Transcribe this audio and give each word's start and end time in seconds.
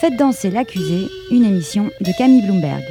Faites 0.00 0.16
danser 0.16 0.48
l'accusé, 0.48 1.08
une 1.30 1.44
émission 1.44 1.90
de 2.00 2.10
Camille 2.16 2.40
Bloomberg. 2.40 2.82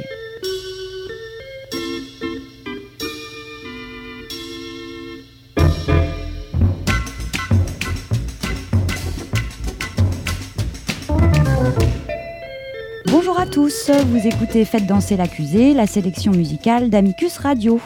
Bonjour 13.06 13.40
à 13.40 13.46
tous, 13.46 13.90
vous 13.90 14.24
écoutez 14.24 14.64
Faites 14.64 14.86
danser 14.86 15.16
l'accusé, 15.16 15.74
la 15.74 15.88
sélection 15.88 16.30
musicale 16.30 16.90
d'Amicus 16.90 17.38
Radio. 17.38 17.80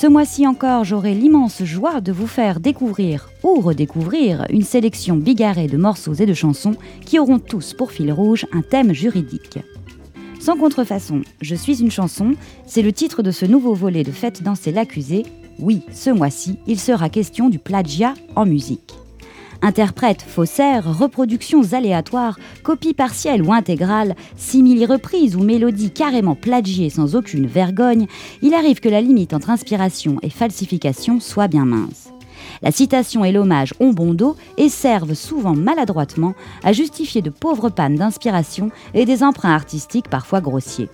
Ce 0.00 0.06
mois-ci 0.06 0.46
encore, 0.46 0.84
j'aurai 0.84 1.12
l'immense 1.12 1.64
joie 1.64 2.00
de 2.00 2.12
vous 2.12 2.28
faire 2.28 2.60
découvrir 2.60 3.30
ou 3.42 3.60
redécouvrir 3.60 4.46
une 4.48 4.62
sélection 4.62 5.16
bigarrée 5.16 5.66
de 5.66 5.76
morceaux 5.76 6.14
et 6.14 6.24
de 6.24 6.34
chansons 6.34 6.76
qui 7.04 7.18
auront 7.18 7.40
tous 7.40 7.74
pour 7.74 7.90
fil 7.90 8.12
rouge 8.12 8.46
un 8.52 8.62
thème 8.62 8.92
juridique. 8.92 9.58
Sans 10.38 10.56
contrefaçon, 10.56 11.22
Je 11.40 11.56
suis 11.56 11.80
une 11.80 11.90
chanson, 11.90 12.34
c'est 12.64 12.82
le 12.82 12.92
titre 12.92 13.24
de 13.24 13.32
ce 13.32 13.44
nouveau 13.44 13.74
volet 13.74 14.04
de 14.04 14.12
Faites 14.12 14.40
danser 14.40 14.70
l'accusé. 14.70 15.26
Oui, 15.58 15.82
ce 15.92 16.10
mois-ci, 16.10 16.60
il 16.68 16.78
sera 16.78 17.08
question 17.08 17.48
du 17.48 17.58
plagiat 17.58 18.14
en 18.36 18.46
musique. 18.46 18.94
Interprètes, 19.60 20.22
faussaires, 20.22 20.98
reproductions 20.98 21.72
aléatoires, 21.72 22.38
copies 22.62 22.94
partielles 22.94 23.42
ou 23.42 23.52
intégrales, 23.52 24.14
simili-reprises 24.36 25.34
ou 25.34 25.42
mélodies 25.42 25.90
carrément 25.90 26.36
plagiées 26.36 26.90
sans 26.90 27.16
aucune 27.16 27.46
vergogne, 27.46 28.06
il 28.40 28.54
arrive 28.54 28.80
que 28.80 28.88
la 28.88 29.00
limite 29.00 29.34
entre 29.34 29.50
inspiration 29.50 30.18
et 30.22 30.30
falsification 30.30 31.18
soit 31.18 31.48
bien 31.48 31.64
mince. 31.64 32.10
La 32.62 32.70
citation 32.70 33.24
et 33.24 33.32
l'hommage 33.32 33.74
ont 33.80 33.92
bon 33.92 34.14
dos 34.14 34.36
et 34.56 34.68
servent 34.68 35.14
souvent 35.14 35.54
maladroitement 35.54 36.34
à 36.62 36.72
justifier 36.72 37.20
de 37.20 37.30
pauvres 37.30 37.68
pannes 37.68 37.96
d'inspiration 37.96 38.70
et 38.94 39.04
des 39.04 39.24
emprunts 39.24 39.54
artistiques 39.54 40.08
parfois 40.08 40.40
grossiers. 40.40 40.88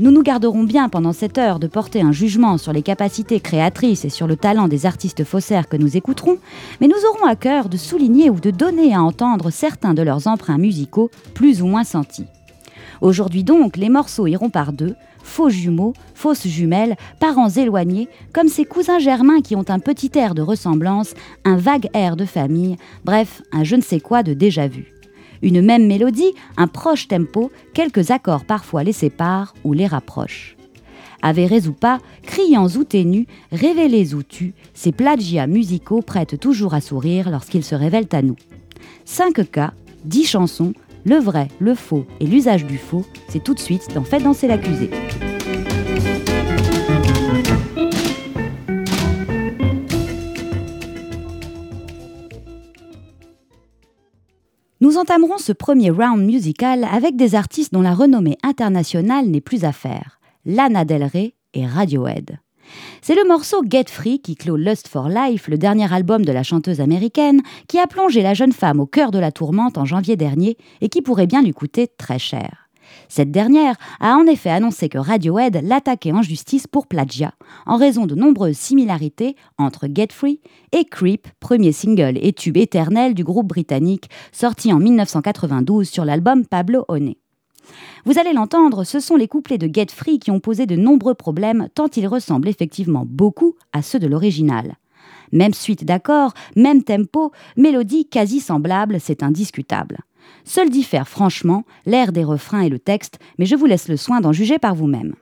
Nous 0.00 0.10
nous 0.10 0.24
garderons 0.24 0.64
bien 0.64 0.88
pendant 0.88 1.12
cette 1.12 1.38
heure 1.38 1.60
de 1.60 1.68
porter 1.68 2.02
un 2.02 2.10
jugement 2.10 2.58
sur 2.58 2.72
les 2.72 2.82
capacités 2.82 3.38
créatrices 3.38 4.04
et 4.04 4.08
sur 4.08 4.26
le 4.26 4.34
talent 4.34 4.66
des 4.66 4.86
artistes 4.86 5.22
faussaires 5.22 5.68
que 5.68 5.76
nous 5.76 5.96
écouterons, 5.96 6.38
mais 6.80 6.88
nous 6.88 6.96
aurons 7.08 7.26
à 7.26 7.36
cœur 7.36 7.68
de 7.68 7.76
souligner 7.76 8.28
ou 8.28 8.40
de 8.40 8.50
donner 8.50 8.92
à 8.92 9.00
entendre 9.00 9.50
certains 9.50 9.94
de 9.94 10.02
leurs 10.02 10.26
emprunts 10.26 10.58
musicaux 10.58 11.12
plus 11.32 11.62
ou 11.62 11.66
moins 11.66 11.84
sentis. 11.84 12.26
Aujourd'hui 13.02 13.44
donc, 13.44 13.76
les 13.76 13.88
morceaux 13.88 14.26
iront 14.26 14.50
par 14.50 14.72
deux, 14.72 14.96
faux 15.22 15.48
jumeaux, 15.48 15.92
fausses 16.14 16.48
jumelles, 16.48 16.96
parents 17.20 17.50
éloignés, 17.50 18.08
comme 18.32 18.48
ces 18.48 18.64
cousins 18.64 18.98
germains 18.98 19.42
qui 19.42 19.54
ont 19.54 19.64
un 19.68 19.78
petit 19.78 20.10
air 20.16 20.34
de 20.34 20.42
ressemblance, 20.42 21.14
un 21.44 21.56
vague 21.56 21.88
air 21.94 22.16
de 22.16 22.24
famille, 22.24 22.78
bref, 23.04 23.42
un 23.52 23.62
je 23.62 23.76
ne 23.76 23.82
sais 23.82 24.00
quoi 24.00 24.24
de 24.24 24.34
déjà 24.34 24.66
vu. 24.66 24.93
Une 25.44 25.60
même 25.60 25.86
mélodie, 25.86 26.32
un 26.56 26.66
proche 26.66 27.06
tempo, 27.06 27.52
quelques 27.74 28.10
accords 28.10 28.46
parfois 28.46 28.82
les 28.82 28.94
séparent 28.94 29.52
ou 29.62 29.74
les 29.74 29.86
rapprochent. 29.86 30.56
Avérés 31.20 31.68
ou 31.68 31.72
pas, 31.72 31.98
criants 32.22 32.68
ou 32.76 32.84
ténus, 32.84 33.26
révélés 33.52 34.14
ou 34.14 34.22
tus, 34.22 34.54
ces 34.72 34.90
plagiats 34.90 35.46
musicaux 35.46 36.00
prêtent 36.00 36.40
toujours 36.40 36.72
à 36.72 36.80
sourire 36.80 37.30
lorsqu'ils 37.30 37.62
se 37.62 37.74
révèlent 37.74 38.08
à 38.12 38.22
nous. 38.22 38.36
5 39.04 39.50
cas, 39.50 39.74
10 40.06 40.24
chansons, 40.24 40.72
le 41.04 41.16
vrai, 41.16 41.48
le 41.58 41.74
faux 41.74 42.06
et 42.20 42.26
l'usage 42.26 42.64
du 42.64 42.78
faux, 42.78 43.04
c'est 43.28 43.44
tout 43.44 43.52
de 43.52 43.60
suite 43.60 43.88
dans 43.94 44.04
Faites 44.04 44.22
danser 44.22 44.48
l'accusé. 44.48 44.88
Entamerons 55.04 55.36
ce 55.36 55.52
premier 55.52 55.90
round 55.90 56.24
musical 56.24 56.82
avec 56.90 57.14
des 57.14 57.34
artistes 57.34 57.74
dont 57.74 57.82
la 57.82 57.92
renommée 57.92 58.38
internationale 58.42 59.26
n'est 59.26 59.42
plus 59.42 59.66
à 59.66 59.72
faire, 59.72 60.18
Lana 60.46 60.86
Del 60.86 61.04
Rey 61.04 61.34
et 61.52 61.66
Radiohead. 61.66 62.38
C'est 63.02 63.14
le 63.14 63.28
morceau 63.28 63.62
Get 63.68 63.84
Free 63.88 64.20
qui 64.20 64.34
clôt 64.34 64.56
Lust 64.56 64.88
for 64.88 65.10
Life, 65.10 65.46
le 65.48 65.58
dernier 65.58 65.92
album 65.92 66.24
de 66.24 66.32
la 66.32 66.42
chanteuse 66.42 66.80
américaine, 66.80 67.42
qui 67.68 67.78
a 67.78 67.86
plongé 67.86 68.22
la 68.22 68.32
jeune 68.32 68.52
femme 68.52 68.80
au 68.80 68.86
cœur 68.86 69.10
de 69.10 69.18
la 69.18 69.30
tourmente 69.30 69.76
en 69.76 69.84
janvier 69.84 70.16
dernier 70.16 70.56
et 70.80 70.88
qui 70.88 71.02
pourrait 71.02 71.26
bien 71.26 71.42
lui 71.42 71.52
coûter 71.52 71.86
très 71.86 72.18
cher. 72.18 72.63
Cette 73.08 73.30
dernière 73.30 73.76
a 74.00 74.14
en 74.16 74.26
effet 74.26 74.50
annoncé 74.50 74.88
que 74.88 74.98
Radiohead 74.98 75.60
l'attaquait 75.62 76.12
en 76.12 76.22
justice 76.22 76.66
pour 76.66 76.86
plagiat, 76.86 77.34
en 77.66 77.76
raison 77.76 78.06
de 78.06 78.14
nombreuses 78.14 78.56
similarités 78.56 79.36
entre 79.58 79.86
Get 79.92 80.08
Free 80.10 80.40
et 80.72 80.84
Creep, 80.84 81.28
premier 81.40 81.72
single 81.72 82.18
et 82.20 82.32
tube 82.32 82.56
éternel 82.56 83.14
du 83.14 83.24
groupe 83.24 83.48
britannique, 83.48 84.10
sorti 84.32 84.72
en 84.72 84.78
1992 84.78 85.88
sur 85.88 86.04
l'album 86.04 86.46
Pablo 86.46 86.84
Honey. 86.88 87.18
Vous 88.04 88.18
allez 88.18 88.32
l'entendre, 88.32 88.84
ce 88.84 89.00
sont 89.00 89.16
les 89.16 89.28
couplets 89.28 89.58
de 89.58 89.70
Get 89.72 89.86
Free 89.90 90.18
qui 90.18 90.30
ont 90.30 90.40
posé 90.40 90.66
de 90.66 90.76
nombreux 90.76 91.14
problèmes 91.14 91.68
tant 91.74 91.88
ils 91.96 92.06
ressemblent 92.06 92.48
effectivement 92.48 93.04
beaucoup 93.06 93.54
à 93.72 93.82
ceux 93.82 93.98
de 93.98 94.06
l'original. 94.06 94.76
Même 95.32 95.54
suite 95.54 95.84
d'accords, 95.84 96.34
même 96.54 96.82
tempo, 96.82 97.32
mélodie 97.56 98.06
quasi 98.06 98.40
semblable, 98.40 98.98
c'est 99.00 99.22
indiscutable. 99.22 99.98
Seul 100.44 100.70
diffère 100.70 101.08
franchement 101.08 101.64
l'air 101.86 102.12
des 102.12 102.24
refrains 102.24 102.60
et 102.60 102.68
le 102.68 102.78
texte, 102.78 103.18
mais 103.38 103.46
je 103.46 103.56
vous 103.56 103.66
laisse 103.66 103.88
le 103.88 103.96
soin 103.96 104.20
d'en 104.20 104.32
juger 104.32 104.58
par 104.58 104.74
vous-même. 104.74 105.14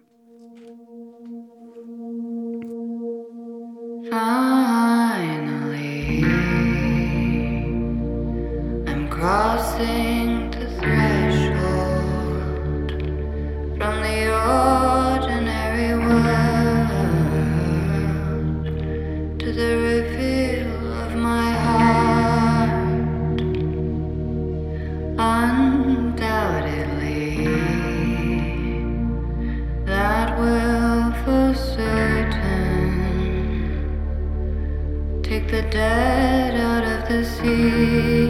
Dead 35.72 36.54
out 36.60 36.84
of 36.84 37.08
the 37.08 37.24
sea 37.24 38.28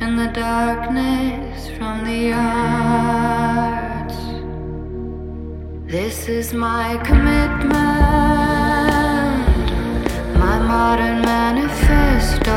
and 0.00 0.18
the 0.18 0.26
darkness 0.34 1.68
from 1.78 2.04
the 2.04 2.32
arts. 2.32 4.16
This 5.86 6.28
is 6.28 6.52
my 6.52 6.96
commitment, 7.04 7.68
my 10.40 10.58
modern 10.58 11.22
manifesto. 11.22 12.56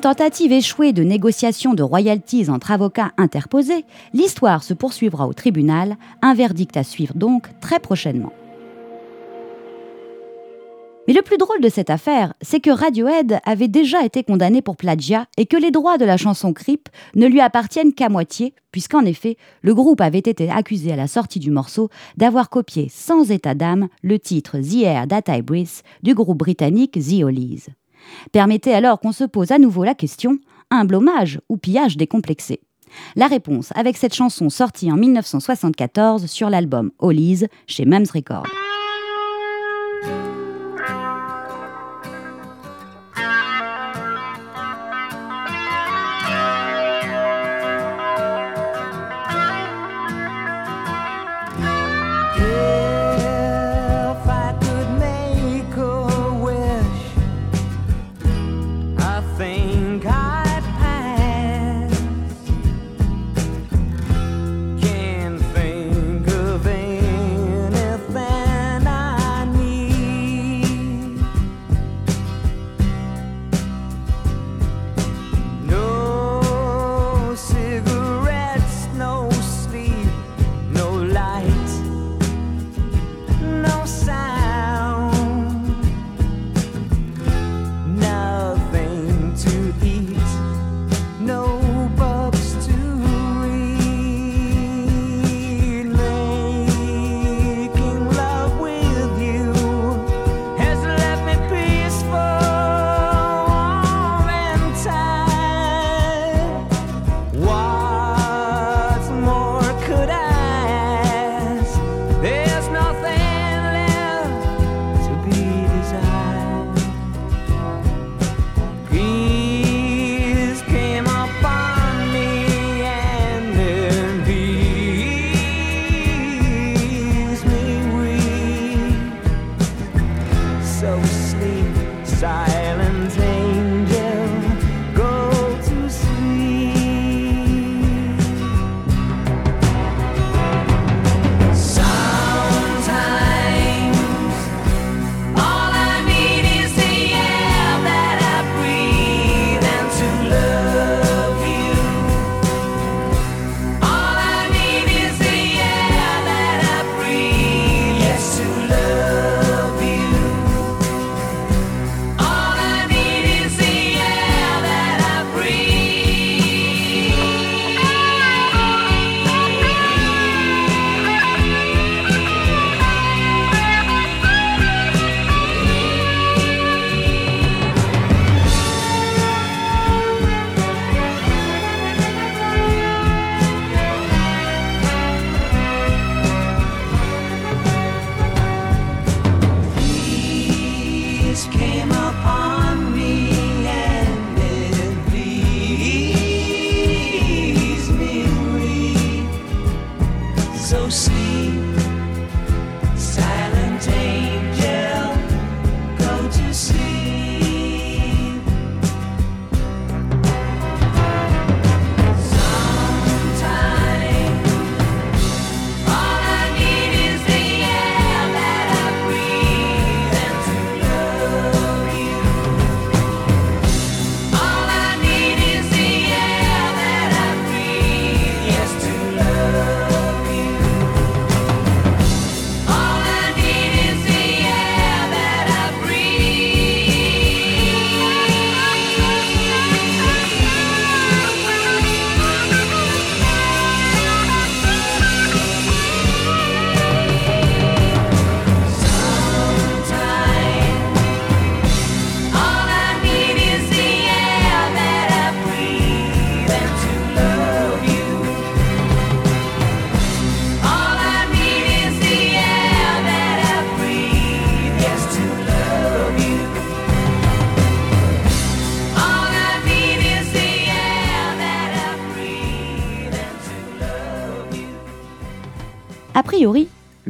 Tentative 0.00 0.52
échouée 0.52 0.92
de 0.92 1.02
négociation 1.02 1.72
de 1.72 1.82
royalties 1.82 2.50
entre 2.50 2.70
avocats 2.70 3.12
interposés, 3.16 3.84
l'histoire 4.12 4.62
se 4.62 4.74
poursuivra 4.74 5.26
au 5.26 5.32
tribunal, 5.32 5.96
un 6.20 6.34
verdict 6.34 6.76
à 6.76 6.84
suivre 6.84 7.14
donc 7.14 7.48
très 7.60 7.80
prochainement. 7.80 8.32
Mais 11.06 11.14
le 11.14 11.22
plus 11.22 11.36
drôle 11.36 11.60
de 11.60 11.68
cette 11.68 11.90
affaire, 11.90 12.32
c'est 12.40 12.60
que 12.60 12.70
Radiohead 12.70 13.40
avait 13.44 13.68
déjà 13.68 14.04
été 14.04 14.24
condamné 14.24 14.62
pour 14.62 14.76
plagiat 14.76 15.26
et 15.36 15.46
que 15.46 15.56
les 15.56 15.70
droits 15.70 15.98
de 15.98 16.04
la 16.04 16.16
chanson 16.16 16.52
Creep 16.52 16.88
ne 17.14 17.26
lui 17.26 17.40
appartiennent 17.40 17.92
qu'à 17.92 18.08
moitié, 18.08 18.54
puisqu'en 18.72 19.04
effet, 19.04 19.36
le 19.62 19.74
groupe 19.74 20.00
avait 20.00 20.18
été 20.18 20.50
accusé 20.50 20.92
à 20.92 20.96
la 20.96 21.06
sortie 21.06 21.40
du 21.40 21.50
morceau 21.50 21.90
d'avoir 22.16 22.48
copié 22.48 22.88
sans 22.90 23.30
état 23.30 23.54
d'âme 23.54 23.88
le 24.02 24.18
titre 24.18 24.58
The 24.58 24.82
Air 24.84 25.08
That 25.08 25.34
I 25.34 25.42
du 26.02 26.14
groupe 26.14 26.38
britannique 26.38 26.92
The 26.92 27.22
Hollies. 27.22 27.68
Permettez 28.32 28.74
alors 28.74 29.00
qu'on 29.00 29.12
se 29.12 29.24
pose 29.24 29.50
à 29.50 29.58
nouveau 29.58 29.84
la 29.84 29.94
question 29.94 30.38
un 30.70 30.88
hommage 30.88 31.40
ou 31.48 31.56
pillage 31.56 31.96
décomplexé? 31.96 32.60
La 33.16 33.26
réponse 33.26 33.72
avec 33.74 33.96
cette 33.96 34.14
chanson 34.14 34.50
sortie 34.50 34.90
en 34.90 34.96
1974 34.96 36.26
sur 36.26 36.50
l'album 36.50 36.90
Hollies 36.98 37.46
chez 37.66 37.84
Mums 37.84 38.10
Records. 38.12 38.63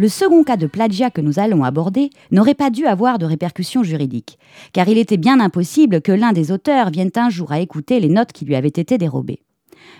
Le 0.04 0.11
second 0.11 0.44
cas 0.44 0.58
de 0.58 0.66
plagiat 0.66 1.08
que 1.08 1.23
nous 1.23 1.38
allons 1.38 1.64
aborder 1.64 2.11
n'aurait 2.30 2.52
pas 2.52 2.68
dû 2.68 2.84
avoir 2.84 3.18
de 3.18 3.25
répercussions 3.25 3.82
juridiques, 3.82 4.38
car 4.75 4.87
il 4.87 4.99
était 4.99 5.16
bien 5.16 5.40
impossible 5.40 6.02
que 6.02 6.12
l'un 6.12 6.34
des 6.34 6.52
auteurs 6.52 6.90
vienne 6.90 7.11
un 7.16 7.30
jour 7.30 7.52
à 7.52 7.61
écouter 7.61 8.00
les 8.00 8.11
notes 8.11 8.32
qui 8.32 8.44
lui 8.44 8.54
avaient 8.54 8.68
été 8.68 8.99
dérobées. 8.99 9.40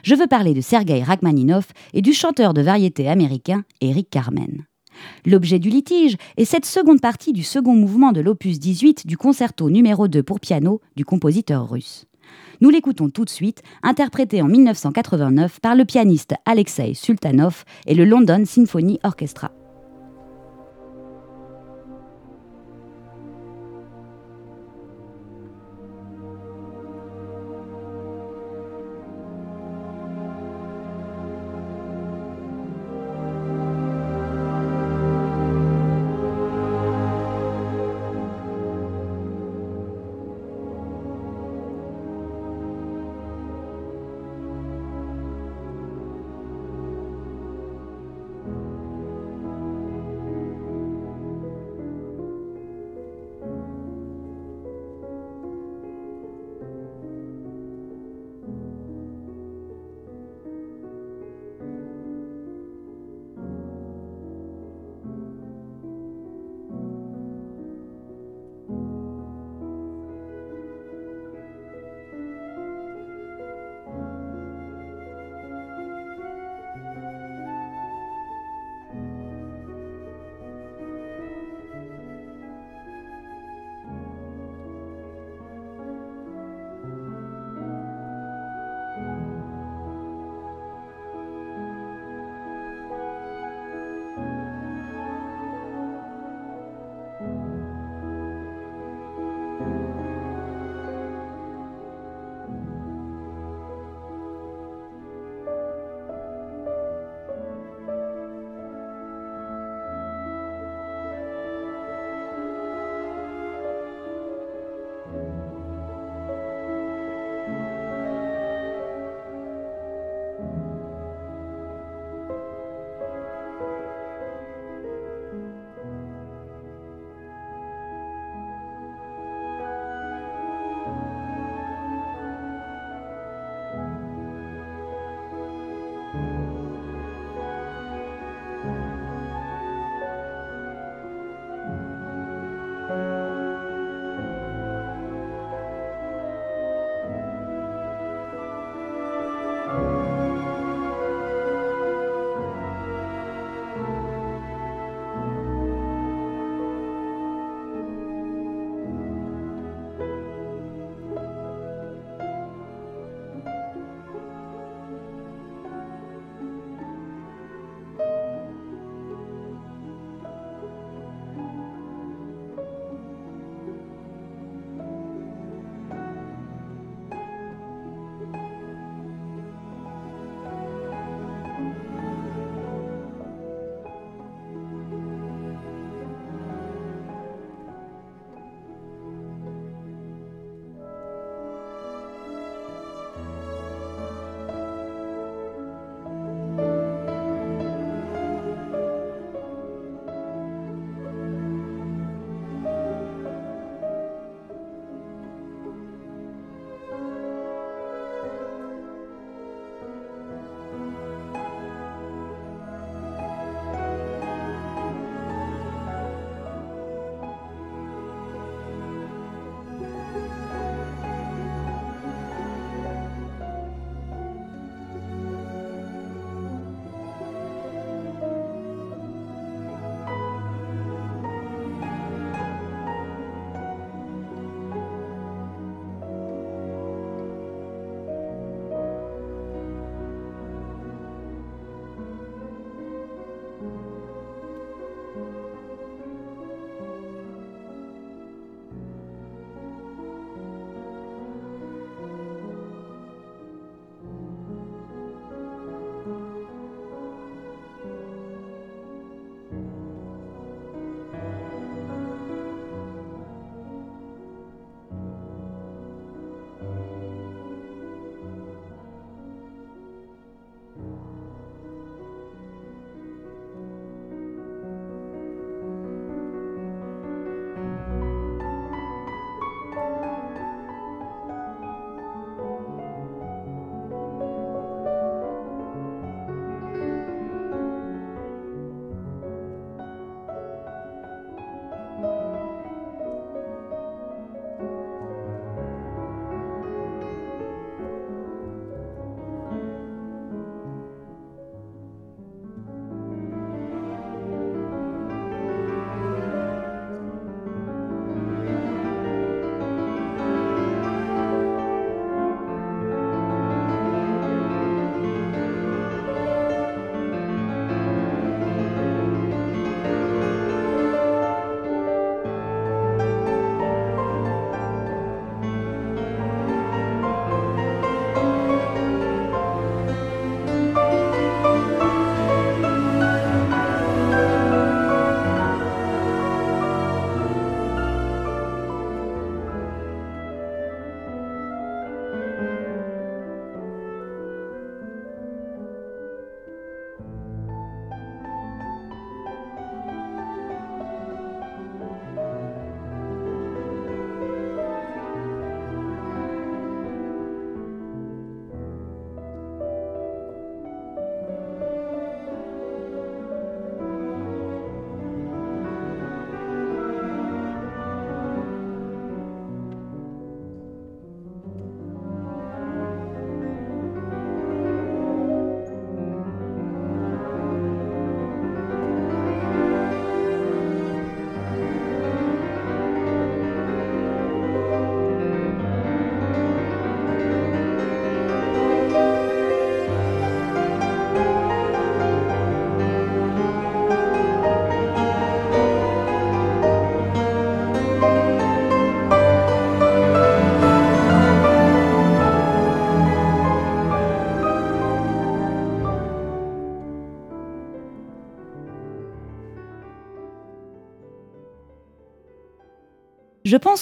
Je 0.03 0.15
veux 0.15 0.27
parler 0.27 0.53
de 0.53 0.61
Sergei 0.61 1.03
Rachmaninov 1.03 1.69
et 1.95 2.03
du 2.03 2.13
chanteur 2.13 2.53
de 2.53 2.61
variété 2.61 3.09
américain 3.09 3.65
Eric 3.81 4.11
Carmen. 4.11 4.67
L'objet 5.25 5.59
du 5.59 5.71
litige 5.71 6.19
est 6.37 6.45
cette 6.45 6.67
seconde 6.67 7.01
partie 7.01 7.33
du 7.33 7.43
second 7.43 7.75
mouvement 7.75 8.13
de 8.13 8.21
l'opus 8.21 8.61
18 8.61 9.07
du 9.07 9.17
concerto 9.17 9.71
numéro 9.71 10.07
2 10.07 10.23
pour 10.23 10.39
piano 10.39 10.83
du 10.97 11.07
compositeur 11.07 11.71
russe. 11.71 12.05
Nous 12.61 12.69
l'écoutons 12.69 13.09
tout 13.09 13.25
de 13.25 13.31
suite, 13.31 13.63
interprété 13.83 14.43
en 14.43 14.49
1989 14.49 15.61
par 15.61 15.75
le 15.75 15.87
pianiste 15.87 16.35
Alexei 16.45 16.93
Sultanov 16.93 17.65
et 17.87 17.95
le 17.95 18.05
London 18.05 18.43
Symphony 18.45 19.01
Orchestra. 19.03 19.51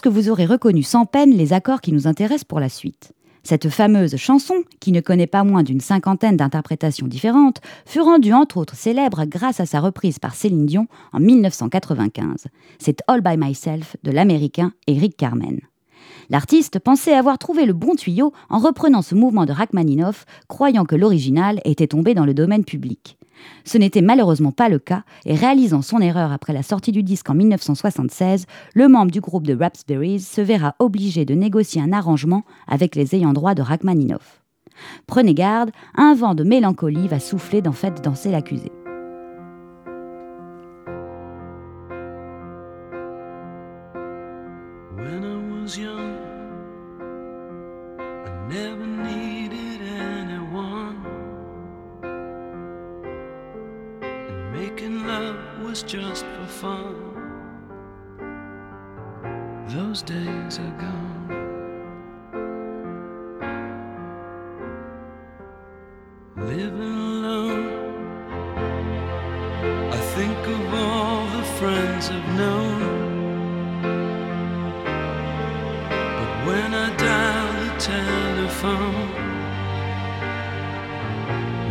Vous 0.09 0.29
aurez 0.29 0.47
reconnu 0.47 0.83
sans 0.83 1.07
peine 1.07 1.31
les 1.31 1.53
accords 1.53 1.81
qui 1.81 1.93
nous 1.93 2.07
intéressent 2.07 2.45
pour 2.45 2.61
la 2.61 2.69
suite. 2.69 3.12
Cette 3.45 3.69
fameuse 3.69 4.17
chanson, 4.17 4.55
qui 4.81 4.93
ne 4.93 5.01
connaît 5.01 5.27
pas 5.27 5.45
moins 5.45 5.62
d'une 5.62 5.81
cinquantaine 5.81 6.37
d'interprétations 6.37 7.07
différentes, 7.07 7.61
fut 7.87 8.01
rendue 8.01 8.33
entre 8.33 8.57
autres 8.57 8.77
célèbre 8.77 9.25
grâce 9.25 9.61
à 9.61 9.67
sa 9.67 9.81
reprise 9.81 10.19
par 10.19 10.35
Céline 10.35 10.67
Dion 10.67 10.87
en 11.12 11.21
1995. 11.21 12.47
C'est 12.79 13.03
All 13.09 13.21
by 13.21 13.37
Myself 13.37 13.97
de 14.03 14.11
l'américain 14.11 14.73
Eric 14.87 15.17
Carmen. 15.17 15.61
L'artiste 16.31 16.79
pensait 16.79 17.15
avoir 17.15 17.38
trouvé 17.38 17.67
le 17.67 17.73
bon 17.73 17.95
tuyau 17.95 18.33
en 18.49 18.59
reprenant 18.59 19.03
ce 19.03 19.15
mouvement 19.15 19.45
de 19.45 19.53
Rachmaninoff, 19.53 20.25
croyant 20.49 20.85
que 20.85 20.97
l'original 20.97 21.61
était 21.65 21.88
tombé 21.88 22.15
dans 22.15 22.25
le 22.25 22.35
domaine 22.35 22.65
public. 22.65 23.19
Ce 23.64 23.78
n'était 23.78 24.02
malheureusement 24.02 24.52
pas 24.52 24.68
le 24.68 24.78
cas, 24.78 25.05
et 25.24 25.35
réalisant 25.35 25.83
son 25.83 26.00
erreur 26.00 26.33
après 26.33 26.52
la 26.52 26.62
sortie 26.62 26.92
du 26.92 27.02
disque 27.02 27.31
en 27.31 27.35
1976, 27.35 28.46
le 28.74 28.88
membre 28.88 29.11
du 29.11 29.20
groupe 29.20 29.46
de 29.46 29.57
Rapsberries 29.57 30.20
se 30.20 30.40
verra 30.40 30.74
obligé 30.78 31.24
de 31.24 31.35
négocier 31.35 31.81
un 31.81 31.92
arrangement 31.92 32.44
avec 32.66 32.96
les 32.96 33.14
ayants 33.14 33.33
droit 33.33 33.55
de 33.55 33.62
Rachmaninoff. 33.62 34.42
Prenez 35.07 35.35
garde, 35.35 35.70
un 35.94 36.14
vent 36.14 36.35
de 36.35 36.44
mélancolie 36.44 37.09
va 37.09 37.20
souffler 37.20 37.62
dans 37.62 37.72
Faites 37.72 38.02
danser 38.02 38.31
l'accusé. 38.31 38.72
Just 55.83 56.25
for 56.25 56.47
fun. 56.47 56.95
Those 59.68 60.03
days 60.03 60.59
are 60.59 60.77
gone. 60.79 61.29
Living 66.37 66.81
alone, 66.81 67.66
I 69.90 69.97
think 70.14 70.38
of 70.47 70.75
all 70.75 71.27
the 71.37 71.45
friends 71.59 72.11
I've 72.11 72.29
known. 72.37 72.81
But 76.18 76.33
when 76.47 76.75
I 76.75 76.97
dial 76.97 77.53
the 77.64 77.71
telephone, 77.81 79.11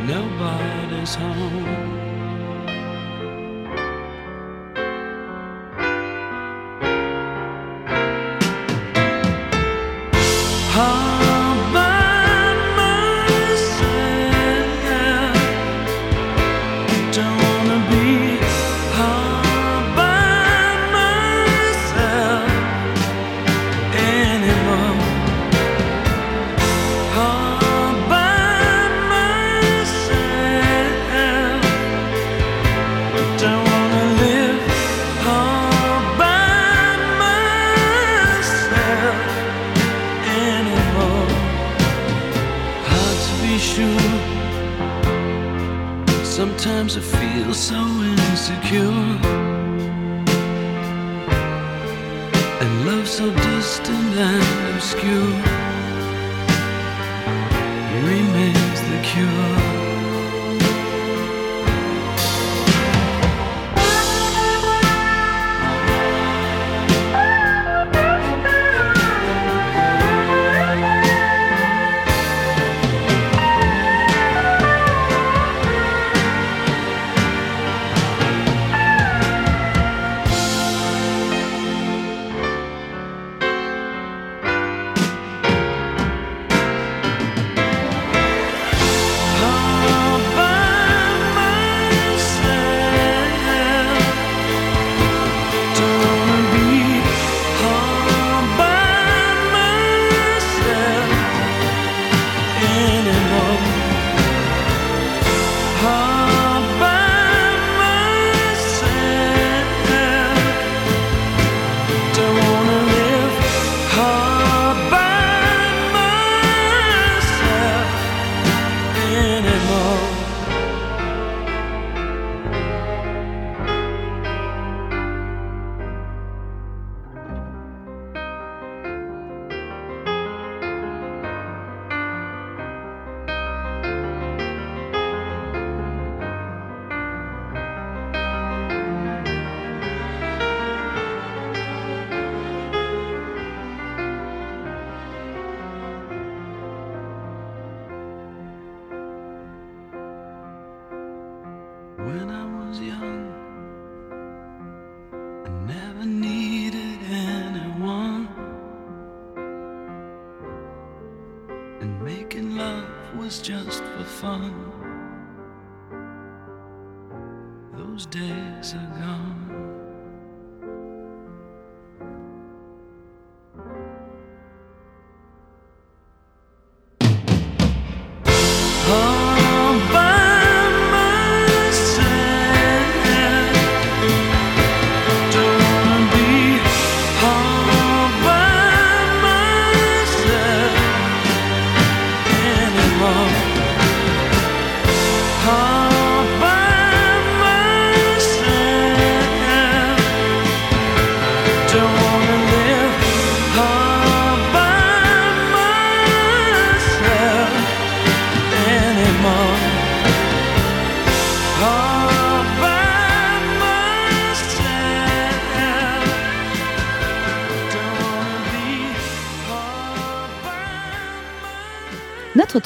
nobody's 0.08 1.16
home. 1.16 1.81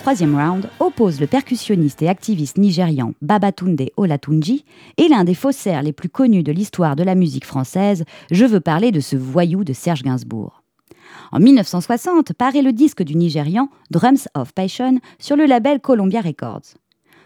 Troisième 0.05 0.35
round 0.35 0.69
oppose 0.79 1.19
le 1.19 1.25
percussionniste 1.25 2.03
et 2.03 2.07
activiste 2.07 2.59
nigérian 2.59 3.15
Babatunde 3.23 3.89
Olatunji 3.97 4.63
et 4.97 5.07
l'un 5.07 5.23
des 5.23 5.33
faussaires 5.33 5.81
les 5.81 5.93
plus 5.93 6.09
connus 6.09 6.43
de 6.43 6.51
l'histoire 6.51 6.95
de 6.95 7.01
la 7.01 7.15
musique 7.15 7.43
française. 7.43 8.03
Je 8.29 8.45
veux 8.45 8.59
parler 8.59 8.91
de 8.91 8.99
ce 8.99 9.15
voyou 9.15 9.63
de 9.63 9.73
Serge 9.73 10.03
Gainsbourg. 10.03 10.61
En 11.31 11.39
1960 11.39 12.33
paraît 12.33 12.61
le 12.61 12.71
disque 12.71 13.01
du 13.01 13.15
Nigérian 13.15 13.67
Drums 13.89 14.27
of 14.35 14.53
Passion 14.53 14.99
sur 15.17 15.35
le 15.35 15.47
label 15.47 15.79
Columbia 15.79 16.21
Records. 16.21 16.75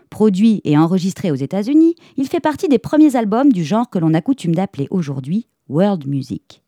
Produit 0.10 0.62
et 0.64 0.78
enregistré 0.78 1.32
aux 1.32 1.36
États-Unis, 1.36 1.96
il 2.16 2.30
fait 2.30 2.40
partie 2.40 2.70
des 2.70 2.80
premiers 2.80 3.18
albums 3.18 3.52
du 3.52 3.66
genre 3.66 3.90
que 3.90 4.00
l'on 4.00 4.14
a 4.14 4.22
coutume 4.22 4.56
d'appeler 4.56 4.88
aujourd'hui 4.90 5.50
world 5.68 6.08
music. 6.08 6.64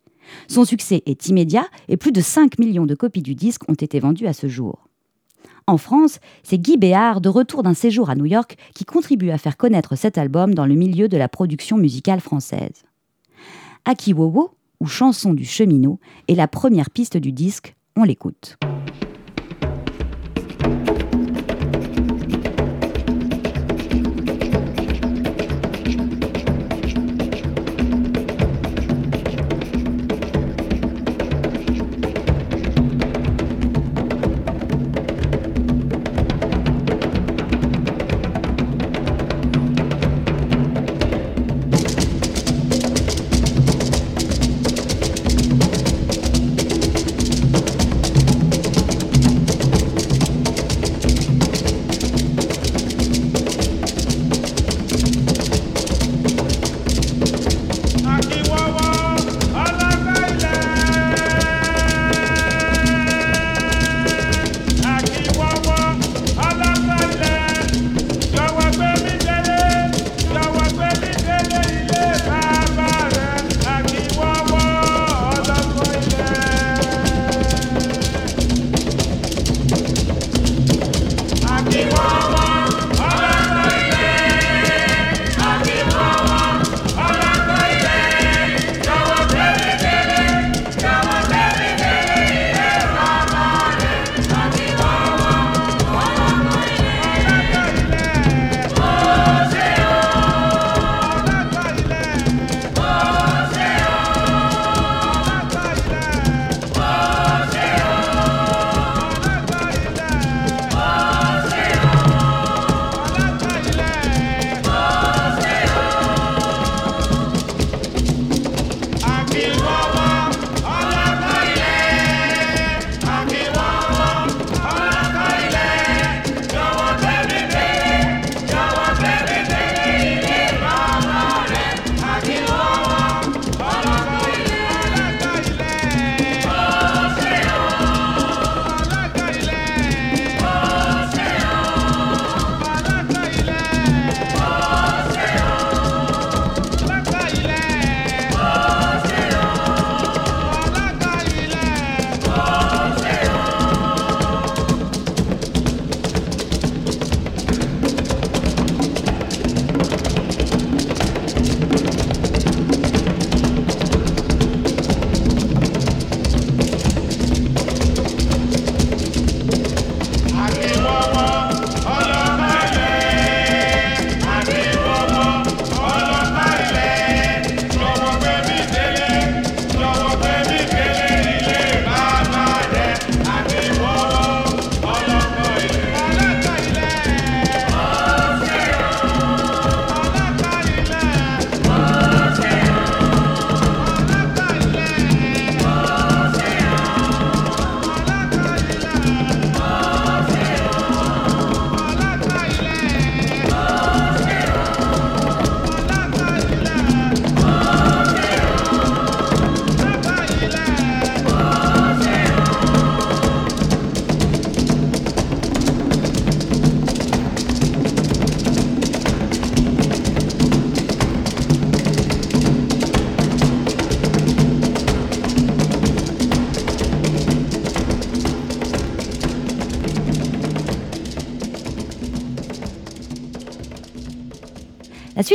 Son 0.50 0.66
succès 0.66 1.04
est 1.06 1.30
immédiat 1.30 1.68
et 1.88 1.96
plus 1.96 2.12
de 2.12 2.20
5 2.20 2.60
millions 2.60 2.86
de 2.86 2.96
copies 2.96 3.22
du 3.22 3.34
disque 3.34 3.62
ont 3.70 3.76
été 3.76 4.02
vendues 4.02 4.28
à 4.28 4.34
ce 4.34 4.50
jour. 4.50 4.91
En 5.68 5.78
France, 5.78 6.20
c'est 6.44 6.58
Guy 6.58 6.78
Béard, 6.78 7.22
de 7.22 7.30
retour 7.30 7.64
d'un 7.64 7.74
séjour 7.74 8.10
à 8.10 8.16
New 8.16 8.26
York, 8.26 8.58
qui 8.74 8.86
contribue 8.86 9.30
à 9.30 9.38
faire 9.38 9.58
connaître 9.58 9.96
cet 9.96 10.18
album 10.18 10.54
dans 10.54 10.66
le 10.66 10.76
milieu 10.76 11.08
de 11.08 11.18
la 11.18 11.30
production 11.30 11.78
musicale 11.78 12.20
française. 12.20 12.84
Akiwowo, 13.86 14.52
ou 14.80 14.88
Chanson 14.88 15.34
du 15.34 15.46
cheminot, 15.46 16.00
est 16.28 16.36
la 16.36 16.48
première 16.48 16.90
piste 16.90 17.18
du 17.18 17.32
disque, 17.32 17.76
on 17.96 18.04
l'écoute. 18.04 18.58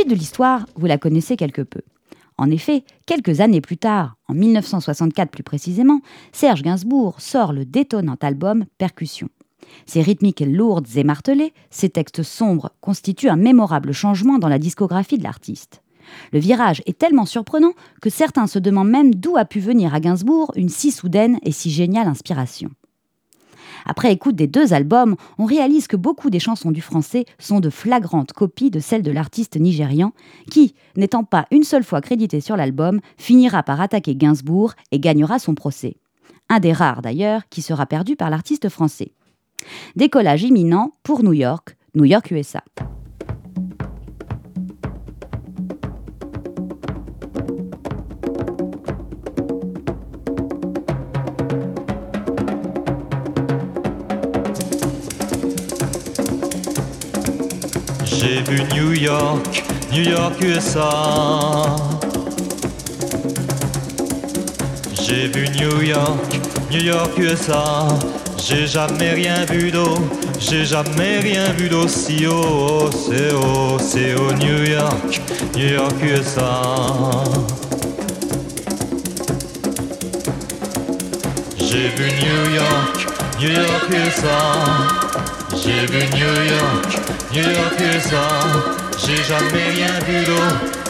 De 0.07 0.15
l'histoire, 0.15 0.65
vous 0.75 0.85
la 0.85 0.97
connaissez 0.97 1.35
quelque 1.35 1.61
peu. 1.61 1.81
En 2.37 2.51
effet, 2.51 2.83
quelques 3.05 3.41
années 3.41 3.61
plus 3.61 3.77
tard, 3.77 4.15
en 4.27 4.33
1964 4.33 5.31
plus 5.31 5.43
précisément, 5.43 6.01
Serge 6.31 6.61
Gainsbourg 6.61 7.19
sort 7.19 7.51
le 7.51 7.65
détonnant 7.65 8.17
album 8.21 8.65
Percussion. 8.77 9.29
Ses 9.85 10.01
rythmiques 10.01 10.43
lourdes 10.45 10.87
et 10.95 11.03
martelées, 11.03 11.53
ses 11.71 11.89
textes 11.89 12.23
sombres 12.23 12.71
constituent 12.79 13.29
un 13.29 13.35
mémorable 13.37 13.91
changement 13.91 14.39
dans 14.39 14.49
la 14.49 14.59
discographie 14.59 15.17
de 15.17 15.23
l'artiste. 15.23 15.81
Le 16.31 16.39
virage 16.39 16.81
est 16.85 16.97
tellement 16.97 17.25
surprenant 17.25 17.73
que 18.01 18.09
certains 18.09 18.47
se 18.47 18.59
demandent 18.59 18.89
même 18.89 19.15
d'où 19.15 19.35
a 19.35 19.45
pu 19.45 19.59
venir 19.59 19.93
à 19.93 19.99
Gainsbourg 19.99 20.51
une 20.55 20.69
si 20.69 20.91
soudaine 20.91 21.39
et 21.43 21.51
si 21.51 21.69
géniale 21.69 22.07
inspiration. 22.07 22.69
Après 23.85 24.11
écoute 24.11 24.35
des 24.35 24.47
deux 24.47 24.73
albums, 24.73 25.15
on 25.37 25.45
réalise 25.45 25.87
que 25.87 25.95
beaucoup 25.95 26.29
des 26.29 26.39
chansons 26.39 26.71
du 26.71 26.81
français 26.81 27.25
sont 27.39 27.59
de 27.59 27.69
flagrantes 27.69 28.33
copies 28.33 28.71
de 28.71 28.79
celles 28.79 29.03
de 29.03 29.11
l'artiste 29.11 29.57
nigérian, 29.57 30.13
qui, 30.51 30.75
n'étant 30.95 31.23
pas 31.23 31.47
une 31.51 31.63
seule 31.63 31.83
fois 31.83 32.01
crédité 32.01 32.41
sur 32.41 32.57
l'album, 32.57 32.99
finira 33.17 33.63
par 33.63 33.81
attaquer 33.81 34.15
Gainsbourg 34.15 34.73
et 34.91 34.99
gagnera 34.99 35.39
son 35.39 35.55
procès. 35.55 35.97
Un 36.49 36.59
des 36.59 36.73
rares 36.73 37.01
d'ailleurs 37.01 37.41
qui 37.49 37.61
sera 37.61 37.85
perdu 37.85 38.15
par 38.15 38.29
l'artiste 38.29 38.69
français. 38.69 39.11
Décollage 39.95 40.43
imminent 40.43 40.93
pour 41.03 41.23
New 41.23 41.33
York, 41.33 41.75
New 41.95 42.05
York 42.05 42.31
USA. 42.31 42.63
J'ai 58.19 58.41
vu 58.41 58.63
New 58.73 58.93
York, 58.93 59.63
New 59.91 60.01
York 60.01 60.41
USA. 60.41 61.75
J'ai 65.03 65.27
vu 65.27 65.47
New 65.49 65.83
York, 65.83 66.39
New 66.71 66.81
York 66.81 67.11
USA. 67.19 67.87
J'ai 68.43 68.65
jamais 68.65 69.11
rien 69.11 69.45
vu 69.45 69.69
d'eau, 69.69 69.99
j'ai 70.39 70.65
jamais 70.65 71.19
rien 71.19 71.51
vu 71.53 71.69
d'aussi 71.69 72.25
haut. 72.25 72.89
C'est 72.91 73.33
haut, 73.33 73.77
c'est 73.79 74.15
haut, 74.15 74.33
New 74.33 74.63
York, 74.63 75.21
New 75.55 75.73
York 75.75 75.95
USA. 76.01 76.61
J'ai 81.59 81.89
vu 81.89 82.11
New 82.23 82.55
York, 82.55 83.07
New 83.39 83.51
York 83.51 83.85
USA. 83.91 85.06
J'ai 85.55 85.85
vu 85.85 85.99
New 86.13 86.43
York, 86.43 86.99
New 87.31 87.49
York 87.49 87.73
USA. 87.79 88.27
J'ai 88.97 89.23
jamais 89.23 89.69
rien 89.75 89.93
vu 90.05 90.25
d'eau, 90.25 90.43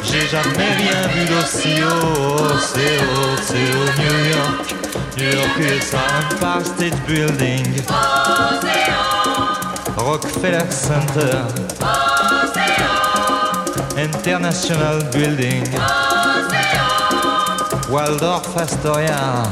j'ai 0.03 0.27
jamais 0.27 0.71
rien 0.77 1.07
vu 1.13 1.25
d'aussi 1.25 1.81
haut. 1.83 2.47
C'est 2.59 2.97
haut, 2.97 3.37
c'est 3.41 3.55
haut, 3.55 3.91
New 4.01 4.17
York, 4.31 4.75
New 5.17 5.31
York 5.31 5.59
USA. 5.59 5.99
Empire 6.31 6.65
State 6.65 6.99
Building, 7.07 7.65
Rockefeller 9.97 10.71
Center, 10.71 11.43
International 13.97 15.03
Building, 15.11 15.63
Waldorf 17.89 18.57
Astoria. 18.57 19.43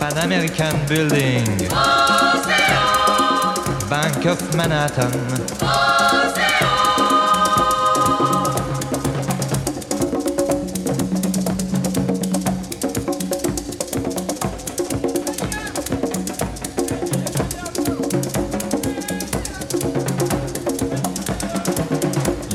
Pan 0.00 0.18
American 0.18 0.74
Building, 0.86 1.46
Bank 3.90 4.24
of 4.26 4.56
Manhattan, 4.56 5.10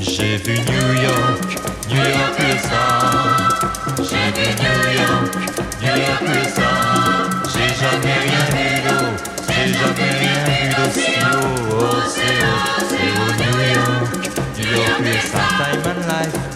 J'ai 0.01 0.37
vu 0.37 0.53
New 0.53 1.01
York, 1.01 1.28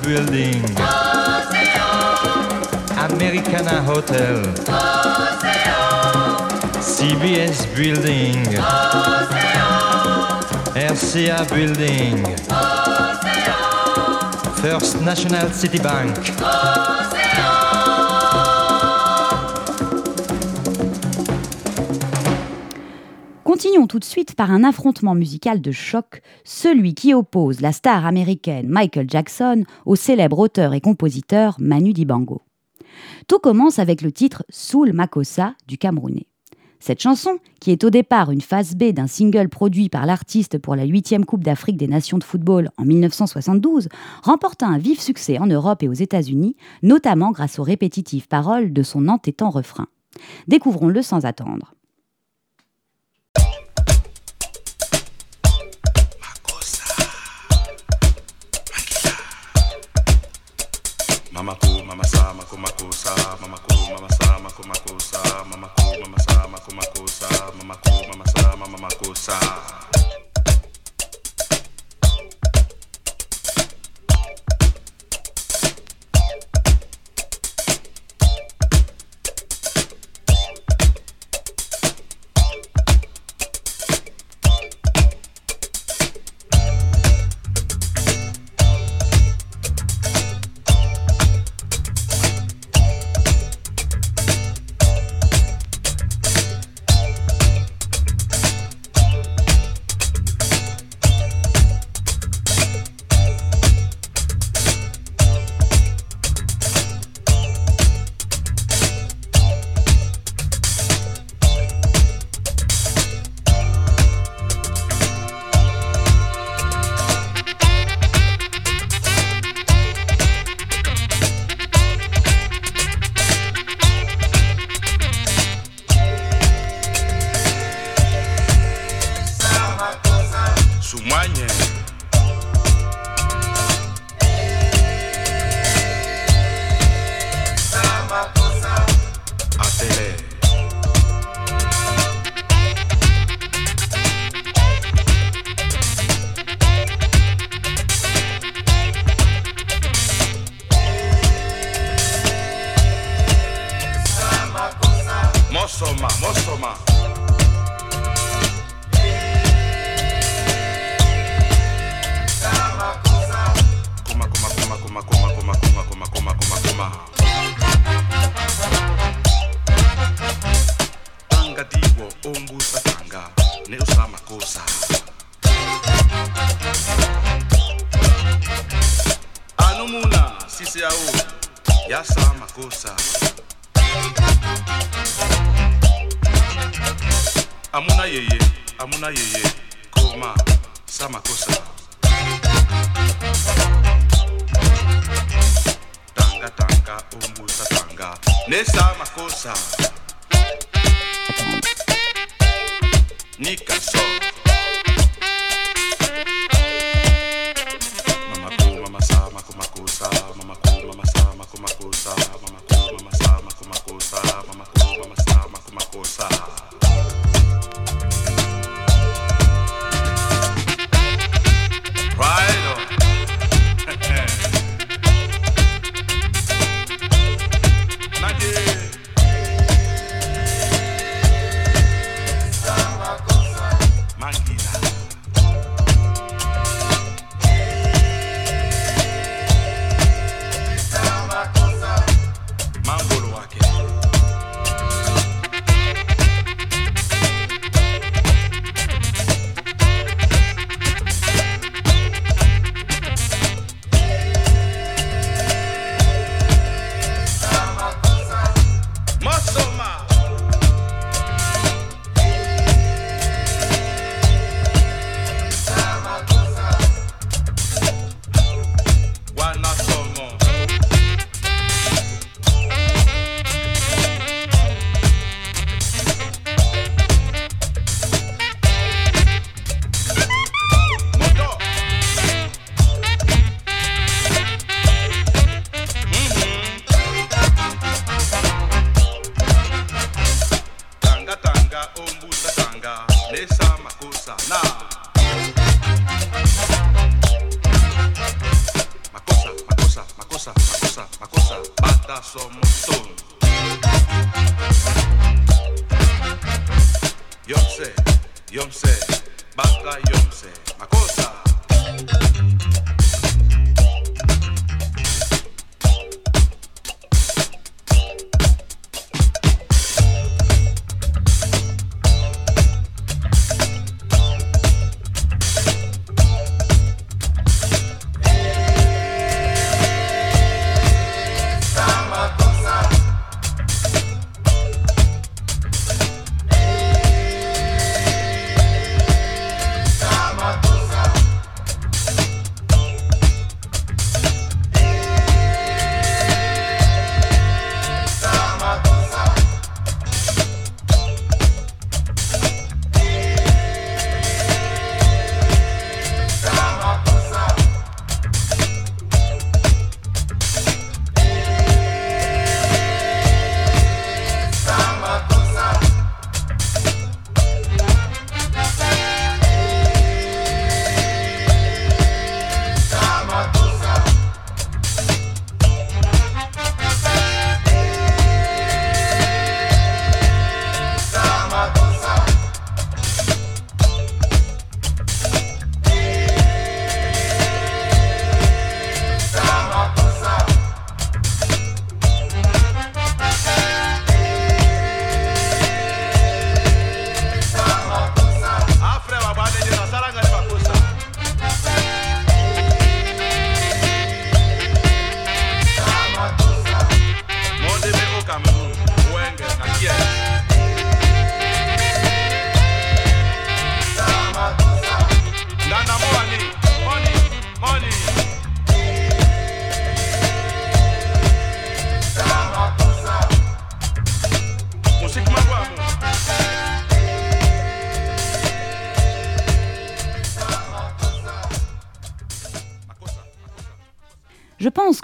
Building. 0.04 0.62
Americana 2.98 3.82
Hotel. 3.82 4.44
CBS 6.82 7.66
Building. 7.76 8.36
RCA 10.76 11.50
Building. 11.50 12.24
First 14.62 15.02
National 15.02 15.50
City 15.52 15.80
Bank. 15.80 16.93
Continuons 23.64 23.88
tout 23.88 24.00
de 24.00 24.04
suite 24.04 24.36
par 24.36 24.52
un 24.52 24.66
affrontement 24.66 25.16
musical 25.16 25.62
de 25.62 25.72
choc, 25.72 26.22
celui 26.44 26.96
qui 26.96 27.14
oppose 27.14 27.62
la 27.62 27.72
star 27.72 28.06
américaine 28.06 28.68
Michael 28.68 29.10
Jackson 29.10 29.64
au 29.86 29.96
célèbre 29.96 30.40
auteur 30.40 30.74
et 30.74 30.82
compositeur 30.82 31.56
Manu 31.60 31.94
Dibango. 31.94 32.42
Tout 33.30 33.40
commence 33.40 33.80
avec 33.80 34.02
le 34.02 34.12
titre 34.12 34.44
Soul 34.50 34.92
Makossa 34.92 35.56
du 35.66 35.78
Camerounais. 35.78 36.28
Cette 36.82 37.02
chanson, 37.02 37.38
qui 37.62 37.72
est 37.72 37.86
au 37.86 37.90
départ 37.90 38.32
une 38.32 38.42
phase 38.42 38.76
B 38.76 38.92
d'un 38.92 39.08
single 39.08 39.48
produit 39.48 39.88
par 39.88 40.06
l'artiste 40.06 40.58
pour 40.58 40.76
la 40.76 40.86
8e 40.86 41.24
Coupe 41.24 41.46
d'Afrique 41.46 41.78
des 41.78 41.88
Nations 41.88 42.18
de 42.18 42.26
football 42.26 42.70
en 42.78 42.84
1972, 42.84 43.88
remporta 44.24 44.68
un 44.68 44.78
vif 44.78 45.00
succès 45.00 45.40
en 45.40 45.48
Europe 45.48 45.84
et 45.84 45.88
aux 45.88 45.94
États-Unis, 45.94 46.58
notamment 46.82 47.32
grâce 47.32 47.60
aux 47.60 47.64
répétitives 47.64 48.28
paroles 48.28 48.74
de 48.74 48.84
son 48.84 49.08
entêtant 49.08 49.52
refrain. 49.52 49.88
Découvrons-le 50.50 51.02
sans 51.02 51.24
attendre. 51.24 51.74
Mama 62.04 62.12
sa, 62.12 62.34
mako 62.34 62.58
mako 62.58 62.92
sa, 62.92 63.16
mama 63.40 63.58
ko, 63.64 63.76
mama 63.96 64.10
sa, 64.12 64.36
mako 64.44 64.62
mako 64.68 65.00
sa, 65.00 65.20
mama 65.48 65.68
ko, 65.72 65.84
mama 66.04 66.20
sa, 66.20 66.48
mako 66.52 66.72
mako 66.76 67.08
sa, 67.08 67.30
mama 67.56 67.76
ko, 67.80 67.92
mama 68.12 68.26
sa, 68.28 68.56
mama 68.60 68.78
mako 68.78 69.16
sa. 69.16 69.40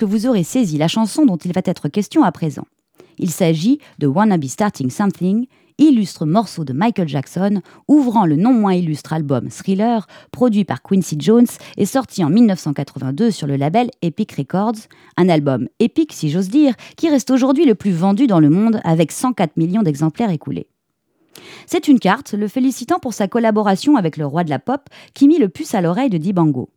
Vous 0.05 0.27
aurez 0.27 0.43
saisi 0.43 0.77
la 0.77 0.87
chanson 0.87 1.25
dont 1.25 1.37
il 1.37 1.53
va 1.53 1.61
être 1.65 1.89
question 1.89 2.23
à 2.23 2.31
présent. 2.31 2.65
Il 3.17 3.31
s'agit 3.31 3.79
de 3.97 4.07
Wanna 4.07 4.37
Be 4.37 4.45
Starting 4.45 4.89
Something, 4.89 5.45
illustre 5.77 6.25
morceau 6.25 6.63
de 6.63 6.73
Michael 6.73 7.07
Jackson, 7.07 7.61
ouvrant 7.87 8.25
le 8.25 8.35
non 8.35 8.53
moins 8.53 8.73
illustre 8.73 9.13
album 9.13 9.49
Thriller, 9.49 10.07
produit 10.31 10.63
par 10.63 10.81
Quincy 10.81 11.17
Jones 11.19 11.47
et 11.77 11.85
sorti 11.85 12.23
en 12.23 12.29
1982 12.29 13.31
sur 13.31 13.47
le 13.47 13.57
label 13.57 13.89
Epic 14.01 14.31
Records, 14.33 14.87
un 15.17 15.27
album 15.27 15.67
épique 15.79 16.13
si 16.13 16.29
j'ose 16.29 16.49
dire, 16.49 16.75
qui 16.95 17.09
reste 17.09 17.31
aujourd'hui 17.31 17.65
le 17.65 17.75
plus 17.75 17.91
vendu 17.91 18.27
dans 18.27 18.39
le 18.39 18.49
monde 18.49 18.79
avec 18.83 19.11
104 19.11 19.57
millions 19.57 19.83
d'exemplaires 19.83 20.31
écoulés. 20.31 20.67
C'est 21.65 21.87
une 21.87 21.99
carte 21.99 22.33
le 22.33 22.47
félicitant 22.47 22.99
pour 22.99 23.13
sa 23.13 23.27
collaboration 23.27 23.95
avec 23.95 24.17
le 24.17 24.25
roi 24.25 24.43
de 24.43 24.49
la 24.49 24.59
pop 24.59 24.81
qui 25.13 25.27
mit 25.27 25.39
le 25.39 25.49
puce 25.49 25.75
à 25.75 25.81
l'oreille 25.81 26.09
de 26.09 26.17
Dibango. 26.17 26.69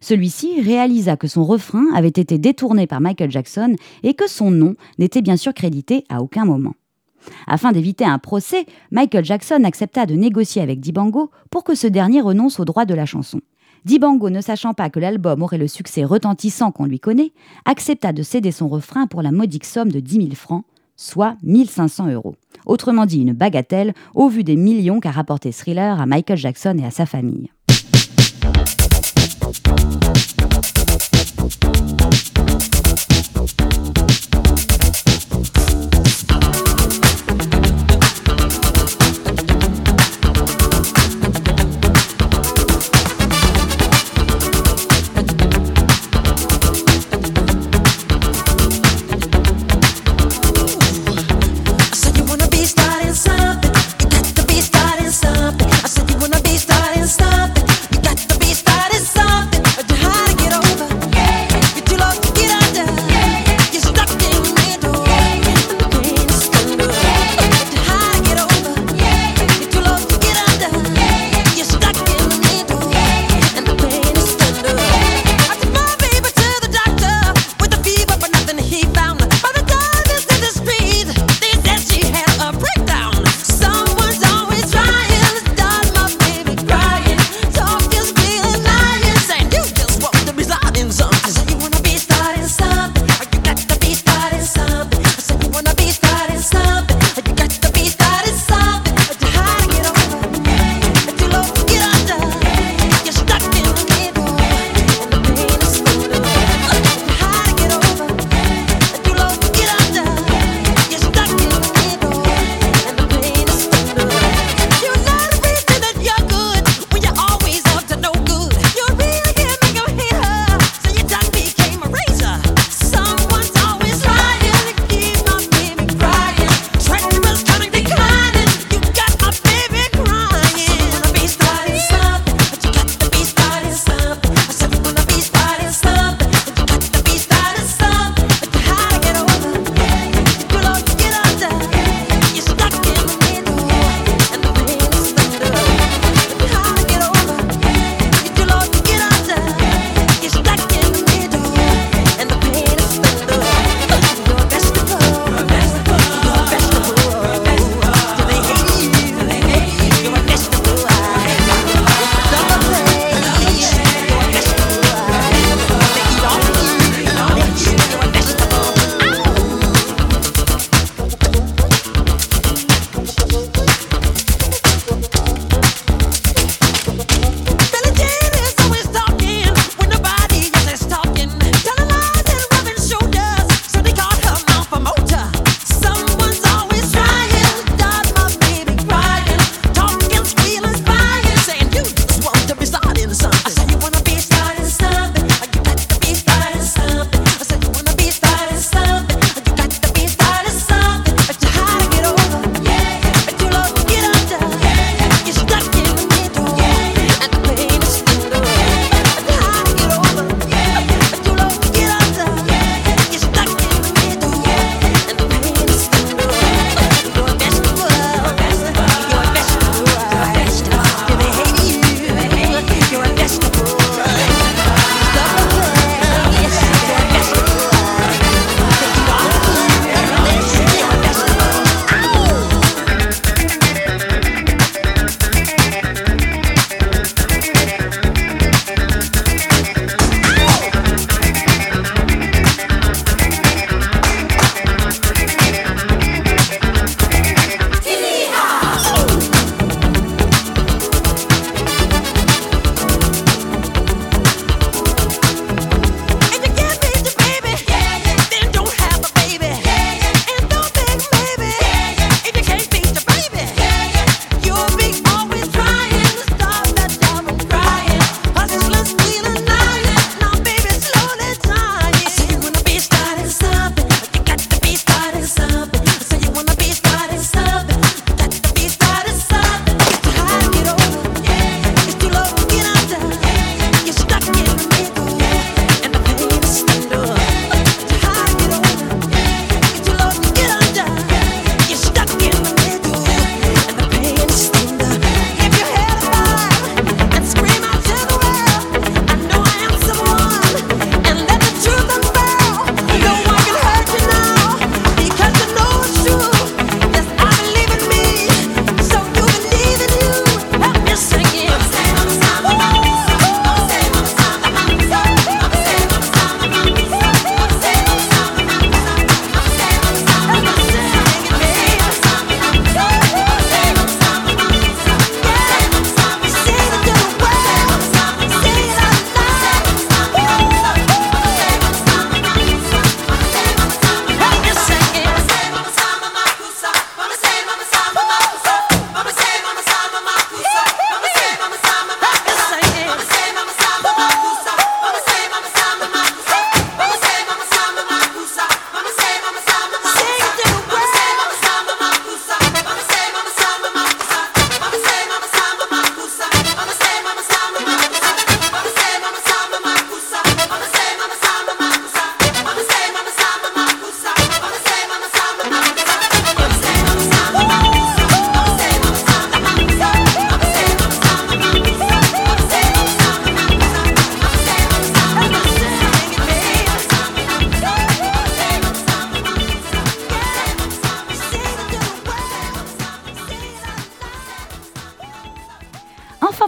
Celui-ci 0.00 0.60
réalisa 0.60 1.16
que 1.16 1.28
son 1.28 1.44
refrain 1.44 1.84
avait 1.94 2.08
été 2.08 2.38
détourné 2.38 2.86
par 2.86 3.00
Michael 3.00 3.30
Jackson 3.30 3.76
et 4.02 4.14
que 4.14 4.28
son 4.28 4.50
nom 4.50 4.74
n'était 4.98 5.22
bien 5.22 5.36
sûr 5.36 5.54
crédité 5.54 6.04
à 6.08 6.22
aucun 6.22 6.44
moment. 6.44 6.74
Afin 7.46 7.72
d'éviter 7.72 8.04
un 8.04 8.18
procès, 8.18 8.66
Michael 8.90 9.24
Jackson 9.24 9.62
accepta 9.64 10.06
de 10.06 10.14
négocier 10.14 10.62
avec 10.62 10.80
Dibango 10.80 11.30
pour 11.50 11.64
que 11.64 11.74
ce 11.74 11.86
dernier 11.86 12.20
renonce 12.20 12.60
au 12.60 12.64
droit 12.64 12.84
de 12.84 12.94
la 12.94 13.06
chanson. 13.06 13.40
Dibango, 13.84 14.28
ne 14.28 14.40
sachant 14.40 14.74
pas 14.74 14.90
que 14.90 15.00
l'album 15.00 15.42
aurait 15.42 15.58
le 15.58 15.68
succès 15.68 16.04
retentissant 16.04 16.70
qu'on 16.70 16.84
lui 16.84 17.00
connaît, 17.00 17.32
accepta 17.64 18.12
de 18.12 18.22
céder 18.22 18.52
son 18.52 18.68
refrain 18.68 19.06
pour 19.06 19.22
la 19.22 19.32
modique 19.32 19.64
somme 19.64 19.90
de 19.90 20.00
10 20.00 20.16
000 20.16 20.28
francs, 20.34 20.64
soit 20.96 21.36
1500 21.42 22.08
euros. 22.12 22.34
Autrement 22.66 23.06
dit, 23.06 23.22
une 23.22 23.32
bagatelle 23.32 23.94
au 24.14 24.28
vu 24.28 24.44
des 24.44 24.56
millions 24.56 25.00
qu'a 25.00 25.10
rapporté 25.10 25.50
Thriller 25.50 25.98
à 25.98 26.04
Michael 26.04 26.36
Jackson 26.36 26.76
et 26.78 26.84
à 26.84 26.90
sa 26.90 27.06
famille. 27.06 27.50
I 29.70 30.09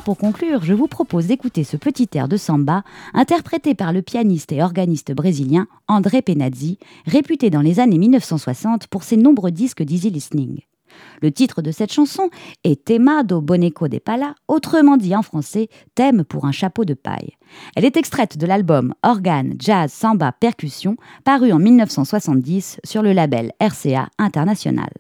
pour 0.03 0.19
conclure, 0.19 0.65
je 0.65 0.75
vous 0.75 0.89
propose 0.89 1.27
d'écouter 1.27 1.65
ce 1.65 1.77
petit 1.77 2.09
air 2.15 2.29
de 2.29 2.37
samba 2.37 2.83
interprété 3.15 3.75
par 3.75 3.93
le 3.93 4.03
pianiste 4.03 4.53
et 4.53 4.63
organiste 4.63 5.13
brésilien 5.13 5.67
André 5.89 6.23
Penazzi, 6.23 6.79
réputé 7.07 7.51
dans 7.51 7.61
les 7.61 7.81
années 7.81 7.99
1960 7.99 8.89
pour 8.89 9.03
ses 9.05 9.17
nombreux 9.17 9.51
disques 9.51 9.83
d'easy 9.83 10.11
listening. 10.11 10.61
Le 11.23 11.31
titre 11.31 11.63
de 11.63 11.71
cette 11.71 11.93
chanson 11.93 12.29
est 12.65 12.85
Tema 12.85 13.23
do 13.23 13.41
Boneco 13.41 13.89
de 13.89 13.99
Pala, 13.99 14.35
autrement 14.49 14.97
dit 14.97 15.17
en 15.17 15.23
français 15.23 15.69
Thème 15.95 16.25
pour 16.25 16.45
un 16.45 16.53
chapeau 16.53 16.85
de 16.85 16.95
paille. 16.95 17.33
Elle 17.77 17.85
est 17.85 17.97
extraite 17.97 18.37
de 18.37 18.47
l'album 18.47 18.95
Organe, 19.03 19.55
Jazz, 19.59 19.93
Samba, 19.93 20.33
Percussion, 20.33 20.97
paru 21.25 21.53
en 21.53 21.59
1970 21.59 22.81
sur 22.85 23.03
le 23.03 23.13
label 23.13 23.53
RCA 23.61 24.09
International. 24.19 24.91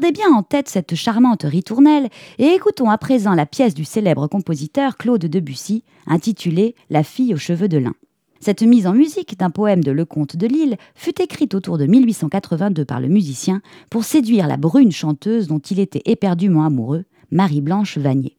Gardez 0.00 0.18
bien 0.18 0.32
en 0.32 0.42
tête 0.42 0.70
cette 0.70 0.94
charmante 0.94 1.42
ritournelle 1.42 2.08
et 2.38 2.46
écoutons 2.46 2.88
à 2.88 2.96
présent 2.96 3.34
la 3.34 3.44
pièce 3.44 3.74
du 3.74 3.84
célèbre 3.84 4.28
compositeur 4.28 4.96
Claude 4.96 5.26
Debussy, 5.26 5.84
intitulée 6.06 6.74
La 6.88 7.02
fille 7.02 7.34
aux 7.34 7.36
cheveux 7.36 7.68
de 7.68 7.76
lin. 7.76 7.92
Cette 8.40 8.62
mise 8.62 8.86
en 8.86 8.94
musique 8.94 9.38
d'un 9.38 9.50
poème 9.50 9.84
de 9.84 9.90
Lecomte 9.90 10.38
de 10.38 10.46
Lille 10.46 10.78
fut 10.94 11.20
écrite 11.20 11.54
autour 11.54 11.76
de 11.76 11.84
1882 11.84 12.86
par 12.86 12.98
le 12.98 13.08
musicien 13.08 13.60
pour 13.90 14.04
séduire 14.04 14.46
la 14.46 14.56
brune 14.56 14.90
chanteuse 14.90 15.48
dont 15.48 15.58
il 15.58 15.78
était 15.78 16.02
éperdument 16.06 16.64
amoureux, 16.64 17.04
Marie-Blanche 17.30 17.98
Vanier. 17.98 18.38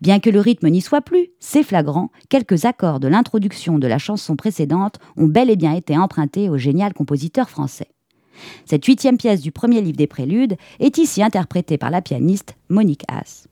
Bien 0.00 0.18
que 0.18 0.30
le 0.30 0.40
rythme 0.40 0.70
n'y 0.70 0.80
soit 0.80 1.02
plus, 1.02 1.28
c'est 1.40 1.62
flagrant, 1.62 2.10
quelques 2.30 2.64
accords 2.64 3.00
de 3.00 3.08
l'introduction 3.08 3.78
de 3.78 3.86
la 3.86 3.98
chanson 3.98 4.34
précédente 4.34 4.98
ont 5.18 5.26
bel 5.26 5.50
et 5.50 5.56
bien 5.56 5.74
été 5.74 5.98
empruntés 5.98 6.48
au 6.48 6.56
génial 6.56 6.94
compositeur 6.94 7.50
français. 7.50 7.88
Cette 8.64 8.84
huitième 8.84 9.16
pièce 9.16 9.40
du 9.40 9.52
premier 9.52 9.80
livre 9.80 9.96
des 9.96 10.06
Préludes 10.06 10.56
est 10.80 10.98
ici 10.98 11.22
interprétée 11.22 11.78
par 11.78 11.90
la 11.90 12.02
pianiste 12.02 12.54
Monique 12.68 13.04
Haas. 13.08 13.46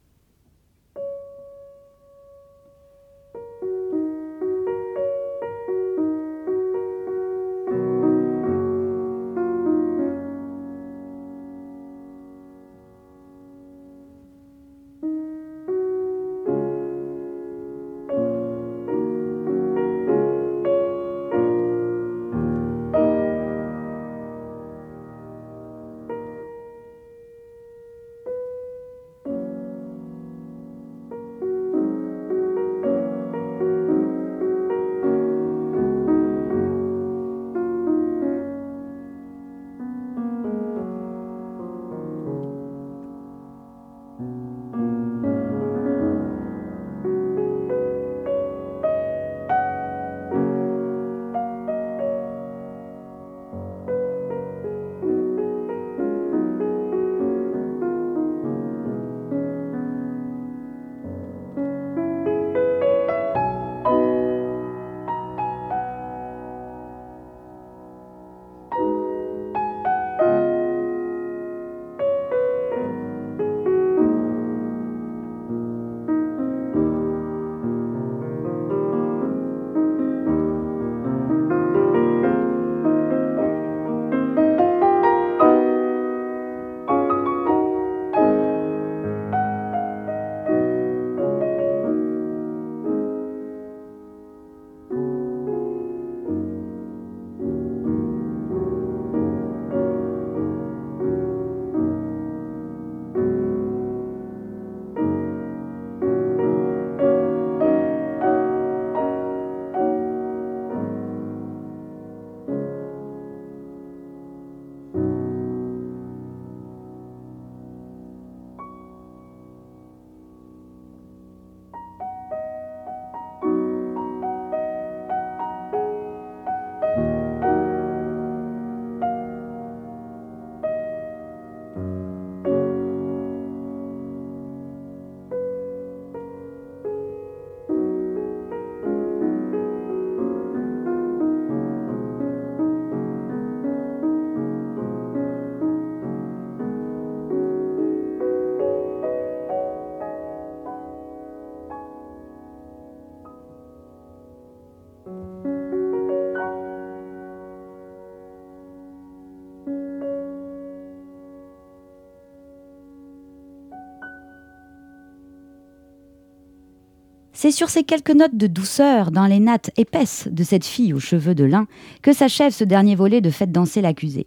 C'est 167.45 167.51
sur 167.51 167.69
ces 167.69 167.83
quelques 167.83 168.09
notes 168.09 168.39
de 168.39 168.47
douceur 168.47 169.11
dans 169.11 169.27
les 169.27 169.39
nattes 169.39 169.71
épaisses 169.77 170.29
de 170.33 170.43
cette 170.43 170.65
fille 170.65 170.95
aux 170.95 170.99
cheveux 170.99 171.35
de 171.35 171.45
lin 171.45 171.67
que 172.01 172.15
s'achève 172.15 172.53
ce 172.53 172.65
dernier 172.65 172.95
volet 172.95 173.21
de 173.21 173.29
Faites 173.29 173.53
danser 173.53 173.83
l'accusé. 173.83 174.27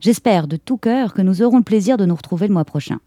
J'espère 0.00 0.48
de 0.48 0.56
tout 0.56 0.76
cœur 0.76 1.14
que 1.14 1.22
nous 1.22 1.42
aurons 1.42 1.58
le 1.58 1.62
plaisir 1.62 1.96
de 1.98 2.04
nous 2.04 2.16
retrouver 2.16 2.48
le 2.48 2.52
mois 2.52 2.64
prochain. 2.64 2.98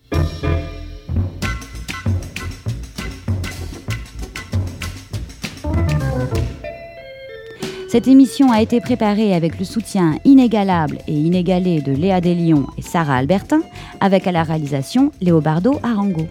Cette 7.89 8.07
émission 8.07 8.53
a 8.53 8.61
été 8.61 8.79
préparée 8.79 9.33
avec 9.33 9.59
le 9.59 9.65
soutien 9.65 10.15
inégalable 10.23 10.99
et 11.09 11.13
inégalé 11.13 11.81
de 11.81 11.91
Léa 11.91 12.21
Deslions 12.21 12.67
et 12.77 12.81
Sarah 12.81 13.17
Albertin, 13.17 13.63
avec 13.99 14.27
à 14.27 14.31
la 14.31 14.43
réalisation 14.43 15.11
Léobardo 15.19 15.77
Arango. 15.83 16.25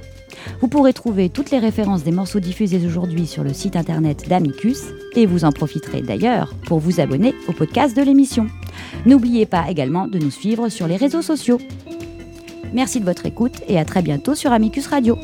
Vous 0.61 0.69
pourrez 0.69 0.93
trouver 0.93 1.29
toutes 1.29 1.51
les 1.51 1.59
références 1.59 2.05
des 2.05 2.11
morceaux 2.11 2.41
diffusés 2.41 2.85
aujourd'hui 2.85 3.27
sur 3.27 3.45
le 3.45 3.53
site 3.53 3.77
internet 3.77 4.29
d'Amicus 4.29 4.83
et 5.15 5.27
vous 5.27 5.45
en 5.45 5.53
profiterez 5.53 6.03
d'ailleurs 6.03 6.55
pour 6.67 6.79
vous 6.79 7.01
abonner 7.01 7.35
au 7.49 7.53
podcast 7.53 7.97
de 7.97 8.03
l'émission. 8.03 8.47
N'oubliez 9.07 9.47
pas 9.47 9.71
également 9.71 10.07
de 10.07 10.19
nous 10.19 10.31
suivre 10.31 10.69
sur 10.69 10.87
les 10.87 10.97
réseaux 10.97 11.23
sociaux. 11.23 11.59
Merci 12.73 13.01
de 13.01 13.05
votre 13.05 13.27
écoute 13.27 13.63
et 13.69 13.79
à 13.79 13.85
très 13.85 14.03
bientôt 14.03 14.35
sur 14.35 14.53
Amicus 14.53 14.87
Radio. 14.89 15.17